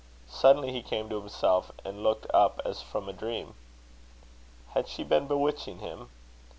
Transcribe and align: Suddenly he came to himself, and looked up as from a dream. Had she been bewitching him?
Suddenly 0.31 0.71
he 0.71 0.81
came 0.81 1.09
to 1.09 1.19
himself, 1.19 1.71
and 1.85 2.01
looked 2.01 2.25
up 2.33 2.59
as 2.65 2.81
from 2.81 3.07
a 3.07 3.13
dream. 3.13 3.53
Had 4.73 4.87
she 4.87 5.03
been 5.03 5.27
bewitching 5.27 5.77
him? 5.77 6.09